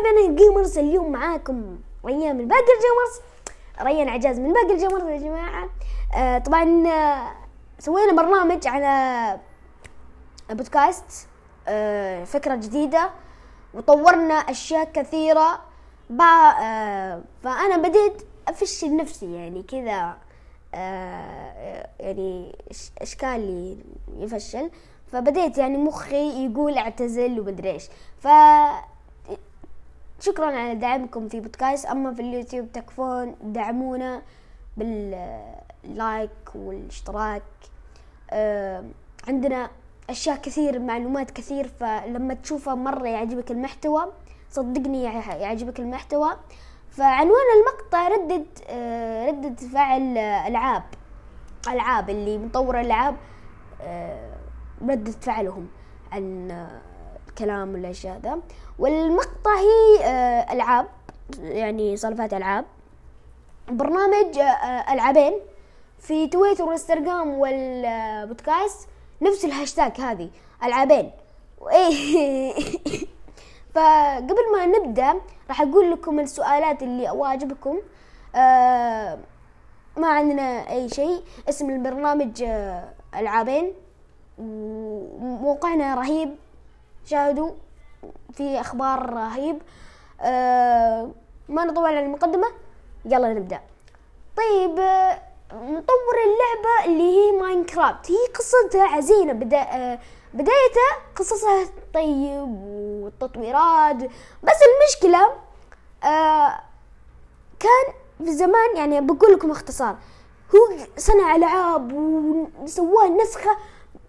متابعينا 0.00 0.28
ال 0.30 0.37
gamers 0.37 0.78
اليوم 0.78 1.12
معاكم 1.12 1.78
ريان 2.04 2.36
من 2.38 2.48
باقي 2.48 2.60
ال 2.60 2.67
gamers. 2.67 3.20
ريان 3.82 4.08
عجاز 4.08 4.38
من 4.38 4.52
باقي 4.52 4.72
ال 4.72 4.77
gamers 4.77 5.08
يا 5.08 5.16
جماعة. 5.18 5.68
آه 6.14 6.38
طبعا 6.38 6.86
آه 6.88 7.32
سوينا 7.78 8.12
برنامج 8.22 8.66
على 8.66 9.40
بودكاست 10.50 11.28
آه 11.68 12.24
فكرة 12.24 12.54
جديدة 12.54 13.10
وطورنا 13.74 14.34
أشياء 14.34 14.84
كثيرة. 14.84 15.60
بع... 16.10 16.60
آه 16.62 17.22
فأنا 17.42 17.76
بديت 17.76 18.22
أفشل 18.48 18.96
نفسي 18.96 19.34
يعني 19.34 19.62
كذا 19.62 20.16
آه 20.74 21.88
يعني 22.00 22.56
إش- 22.72 23.02
اشكالي 23.02 23.78
يفشل. 24.16 24.70
فبديت 25.12 25.58
يعني 25.58 25.76
مخي 25.76 26.46
يقول 26.46 26.78
اعتزل 26.78 27.40
ومدري 27.40 27.70
إيش. 27.70 27.88
ف 28.18 28.28
شكرا 30.20 30.46
على 30.46 30.74
دعمكم 30.74 31.28
في 31.28 31.40
بودكاست. 31.40 31.86
أما 31.86 32.14
في 32.14 32.22
اليوتيوب 32.22 32.72
تكفون 32.72 33.34
دعمونا 33.42 34.22
باللايك 34.76 36.30
والاشتراك. 36.54 37.42
آه، 38.30 38.84
عندنا 39.28 39.70
أشياء 40.10 40.36
كثير 40.36 40.78
معلومات 40.78 41.30
كثير 41.30 41.68
فلما 41.68 42.34
تشوفها 42.34 42.74
مرة 42.74 43.08
يعجبك 43.08 43.50
المحتوى 43.50 44.12
صدقني 44.50 45.02
يع- 45.04 45.36
يعجبك 45.36 45.80
المحتوى. 45.80 46.30
فعنوان 46.90 47.46
المقطع 47.58 48.08
ردة 48.08 48.44
آه، 48.68 49.26
ردة 49.30 49.54
فعل 49.68 50.18
ألعاب 50.18 50.82
ألعاب 51.68 52.10
اللي 52.10 52.38
مطور 52.38 52.80
الالعاب 52.80 53.16
آه، 53.82 54.34
ردة 54.82 55.10
فعلهم. 55.12 55.68
عن 56.12 56.50
الكلام 57.38 57.72
والأشياء 57.74 58.18
ذا. 58.18 58.40
والمقطع 58.78 59.54
هي 59.56 60.04
آه، 60.04 60.52
ألعاب 60.52 60.86
يعني 61.40 61.96
سالفات 61.96 62.34
ألعاب. 62.34 62.64
برنامج 63.68 64.38
آه، 64.38 64.42
آه، 64.42 64.92
ألعابين 64.94 65.32
في 65.98 66.26
تويتر 66.26 66.64
والإنستغرام 66.64 67.34
والبودكاست 67.38 68.88
نفس 69.22 69.44
الهاشتاج 69.44 70.00
هذه 70.00 70.30
ألعابين. 70.64 71.10
وإيه 71.60 72.54
فقبل 73.74 74.44
ما 74.52 74.66
نبدأ 74.66 75.14
راح 75.48 75.62
أقول 75.62 75.90
لكم 75.92 76.20
السؤالات 76.20 76.82
اللي 76.82 77.10
واجبكم 77.10 77.78
آه 78.34 79.18
ما 79.96 80.08
عندنا 80.08 80.70
أي 80.70 80.88
شيء. 80.88 81.22
اسم 81.48 81.70
البرنامج 81.70 82.42
ألعابين. 83.14 83.72
وموقعنا 84.38 85.94
رهيب. 85.94 86.47
شاهدوا 87.08 87.50
في 88.32 88.60
أخبار 88.60 89.10
رهيب. 89.12 89.58
آه 90.20 91.10
ما 91.48 91.64
نطول 91.64 91.86
على 91.86 92.00
المقدمة. 92.00 92.46
يلا 93.04 93.32
نبدأ. 93.32 93.60
طيب 94.36 94.70
مطور 95.52 96.16
اللعبة 96.26 96.84
اللي 96.84 97.02
هي 97.02 97.32
ماينكرافت. 97.40 98.10
هي 98.10 98.16
قصتها 98.38 98.86
حزينة 98.86 99.32
بدا 99.32 99.98
بدايتها 100.34 100.90
قصصها 101.16 101.64
طيب 101.94 102.48
والتطويرات. 103.02 103.96
بس 104.42 104.58
المشكلة 104.68 105.30
آه، 106.04 106.60
كان 107.60 107.94
في 108.24 108.32
زمان 108.32 108.76
يعني 108.76 109.00
بقول 109.00 109.32
لكم 109.32 109.50
اختصار 109.50 109.96
هو 110.54 110.76
صنع 110.96 111.36
ألعاب 111.36 111.92
وسواه 111.92 113.08
نسخة 113.08 113.56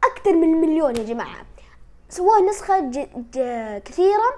أكثر 0.03 0.33
من 0.33 0.61
مليون 0.61 0.95
يا 0.95 1.03
جماعة. 1.03 1.45
سواه 2.09 2.41
نسخة 2.41 2.79
ج... 2.79 2.99
ج... 3.33 3.39
كثيرة 3.85 4.35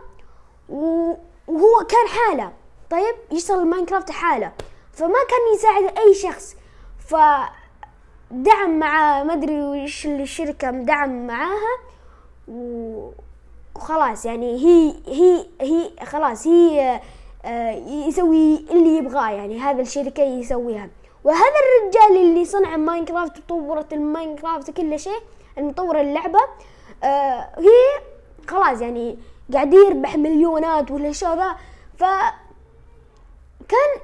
وهو 0.70 1.86
كان 1.90 2.08
حالة. 2.08 2.52
طيب؟ 2.90 3.16
يشتغل 3.32 3.66
ماينكرافت 3.66 4.12
حالة. 4.12 4.52
فما 4.94 5.20
كان 5.30 5.56
يساعد 5.56 5.98
أي 5.98 6.14
شخص. 6.14 6.56
فدعم 7.00 8.80
مع 8.80 9.24
ما 9.24 9.34
أدري 9.34 9.62
وش 9.62 10.06
الشركة 10.06 10.72
مدعم 10.72 11.28
معاها 11.28 11.78
وخلاص 13.76 14.26
يعني 14.26 14.56
هي 14.66 14.94
هي 15.08 15.46
هي 15.62 16.06
خلاص 16.06 16.48
هي 16.48 17.02
آه، 17.46 17.72
يسوي 18.08 18.66
اللي 18.72 18.98
يبغاه 18.98 19.30
يعني 19.30 19.60
هذا 19.60 19.82
الشركة 19.82 20.24
يسويها. 20.24 20.90
وهذا 21.24 21.56
الرجال 21.64 22.18
اللي 22.22 22.46
صنع 22.46 22.78
ماينكرافت 22.78 23.38
وطورت 23.38 23.94
الماينكرافت 23.94 24.72
كل 24.72 25.00
شيء 25.00 25.20
المطور 25.58 26.02
اللعبة 26.02 26.40
هي 27.04 28.02
خلاص 28.48 28.82
يعني 28.82 29.18
قاعد 29.54 29.74
يربح 29.74 30.16
مليونات 30.16 30.92
والاشياء 30.92 31.38
ذا. 31.38 31.56
ف 31.98 32.04
كان 33.70 34.02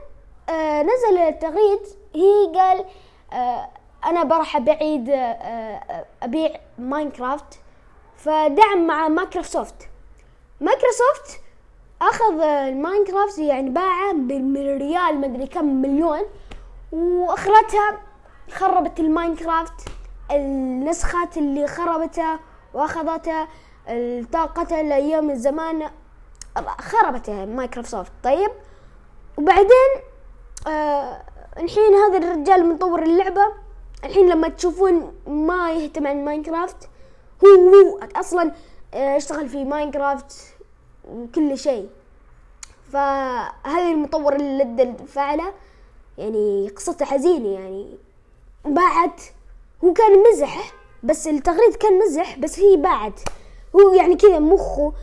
آه 0.55 0.83
نزل 0.83 1.17
التغريد 1.17 1.79
هي 2.15 2.51
قال 2.55 2.85
آه 3.33 3.69
أنا 4.05 4.23
بروح 4.23 4.57
بعيد 4.57 5.09
آه 5.09 5.15
آه 5.15 6.05
أبيع 6.23 6.49
ماينكرافت. 6.79 7.59
فدعم 8.17 8.87
مع 8.87 9.07
مايكروسوفت. 9.07 9.89
مايكروسوفت 10.61 11.41
أخذ 12.01 12.39
آه، 12.41 12.69
الماينكرافت 12.69 13.37
يعني 13.37 13.69
باعه 13.69 14.13
بالريال 14.13 15.21
مدري 15.21 15.47
كم 15.47 15.65
مليون 15.65 16.21
وأخرتها 16.91 17.99
خربت 18.51 18.99
الماينكرافت 18.99 19.89
النسخات 20.31 21.37
اللي 21.37 21.67
خربتها 21.67 22.39
واخذتها 22.73 23.47
طاقتها 24.33 24.83
لأيام 24.83 25.29
الزمان 25.29 25.89
خربتها 26.79 27.45
مايكروسوفت. 27.45 28.11
طيب 28.23 28.51
وبعدين 29.37 29.91
آه 30.67 31.21
الحين 31.57 31.93
هذا 31.93 32.17
الرجال 32.17 32.69
مطور 32.69 33.03
اللعبة. 33.03 33.67
الحين 34.03 34.29
لما 34.29 34.49
تشوفون 34.49 35.13
ما 35.27 35.71
يهتم 35.71 36.07
عن 36.07 36.25
ماينكرافت 36.25 36.89
هو 37.45 37.49
هو 37.49 37.99
أصلا 38.15 38.51
آه، 38.93 39.17
اشتغل 39.17 39.49
في 39.49 39.65
ماينكرافت 39.65 40.55
وكل 41.09 41.57
شيء. 41.57 41.89
فهذا 42.91 43.91
المطور 43.91 44.35
اللي 44.35 44.95
فعله 45.07 45.53
يعني 46.17 46.69
قصته 46.69 47.05
حزينة 47.05 47.47
يعني 47.47 47.97
باعت 48.65 49.21
هو 49.83 49.93
كان 49.93 50.23
مزح. 50.31 50.73
بس 51.07 51.27
التغريد 51.27 51.75
كان 51.75 51.99
مزح 51.99 52.39
بس 52.39 52.59
هي 52.59 52.75
باعت 52.77 53.19
هو 53.75 53.93
يعني 53.93 54.15
كذا 54.15 54.39
مخه 54.39 54.93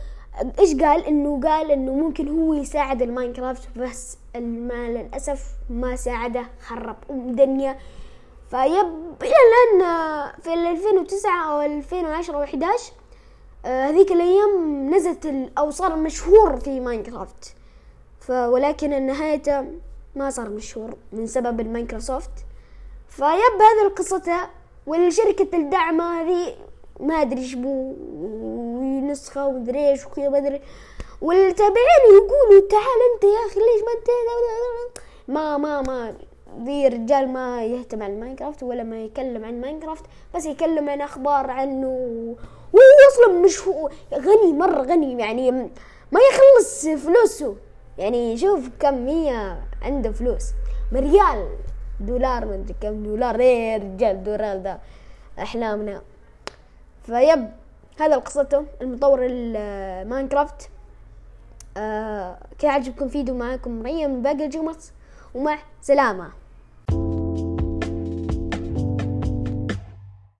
إيش 0.59 0.75
قال؟ 0.75 1.05
إنه 1.05 1.41
قال 1.43 1.71
إنه 1.71 1.93
ممكن 1.93 2.27
هو 2.27 2.53
يساعد 2.53 3.01
الماينكرافت 3.01 3.77
بس 3.77 4.17
ما 4.35 4.89
للأسف 4.89 5.43
ما 5.69 5.95
ساعده 5.95 6.45
خرب 6.67 6.95
ام 7.11 7.35
دنيا 7.35 7.77
فيب 8.49 9.15
إلى 9.21 9.33
الآن 9.75 10.31
في 10.41 10.53
ال 10.53 10.67
2009 10.67 11.51
أو 11.51 11.61
2010 11.61 12.35
أو 12.35 12.43
11 12.43 12.93
آه، 13.65 13.89
هذيك 13.89 14.11
الأيام 14.11 14.89
نزلت 14.95 15.51
أو 15.57 15.71
صار 15.71 15.95
مشهور 15.95 16.57
في 16.57 16.79
ماينكرافت. 16.79 17.55
ولكن 18.29 19.05
نهايته 19.05 19.65
ما 20.15 20.29
صار 20.29 20.49
مشهور 20.49 20.97
من 21.11 21.27
سبب 21.27 21.59
المايكروسوفت 21.59 22.31
فيب 23.09 23.25
هذا 23.61 23.87
قصته 23.97 24.49
والشركة 24.87 25.57
الدعم 25.57 26.01
هذه 26.01 26.55
ما 26.99 27.21
أدري 27.21 27.41
إيش 27.41 27.55
ونسخة 27.55 29.47
ومدري 29.47 29.89
إيش 29.89 30.05
وكذا 30.05 30.29
ما 30.29 30.37
أدري. 30.37 30.61
والتابعين 31.21 32.03
يقولوا 32.13 32.69
تعال 32.69 32.99
أنت 33.13 33.23
يا 33.23 33.47
أخي 33.47 33.59
ليش 33.59 33.81
ما 33.81 33.93
أنت؟ 33.97 34.09
ما 35.27 35.57
ما 35.57 35.81
ما 35.81 36.15
ذي 36.63 36.87
الرجال 36.87 37.29
ما 37.29 37.65
يهتم 37.65 38.03
عن 38.03 38.19
Minecraft 38.19 38.63
ولا 38.63 38.83
ما 38.83 39.03
يتكلم 39.03 39.45
عن 39.45 39.61
Minecraft 39.61 40.03
بس 40.35 40.45
يتكلم 40.45 40.89
عن 40.89 41.01
أخبار 41.01 41.51
عنه. 41.51 41.87
وهو 42.73 42.83
أصلا 43.11 43.33
مش 43.33 43.67
هو 43.67 43.89
غني 44.13 44.53
مرة 44.53 44.81
غني 44.81 45.19
يعني 45.19 45.51
ما 46.11 46.19
يخلص 46.31 46.87
فلوسه. 46.87 47.55
يعني 47.97 48.37
شوف 48.37 48.69
كم 48.79 49.07
هي 49.07 49.57
عنده 49.81 50.11
فلوس. 50.11 50.43
مليار 50.91 51.47
دولار 51.99 52.43
أدري 52.43 52.75
كم 52.81 53.03
دولار. 53.03 53.39
إيه 53.39 53.77
رجال 53.77 54.23
دولار 54.23 54.57
ده 54.57 54.79
احلامنا 55.39 56.01
فيب 57.03 57.49
هذا 57.99 58.17
قصته 58.17 58.65
المطور 58.81 59.19
الماينكرافت 59.21 60.69
آه 61.77 62.37
كان 62.59 62.71
عجبكم 62.71 63.07
فيديو 63.07 63.35
معاكم؟ 63.35 63.81
ريم 63.83 64.09
من 64.09 64.21
باقي 64.21 64.45
الجمرس 64.45 64.93
ومع 65.35 65.57
سلامة. 65.81 66.29